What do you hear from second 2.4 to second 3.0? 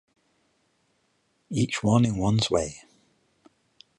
way.